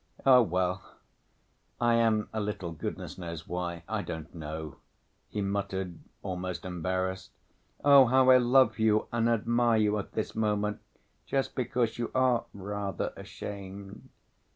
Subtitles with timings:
[0.25, 0.81] "Oh, well,
[1.79, 4.77] I am a little, goodness knows why, I don't know..."
[5.29, 7.29] he muttered, almost embarrassed.
[7.85, 10.79] "Oh, how I love you and admire you at this moment
[11.27, 14.09] just because you are rather ashamed!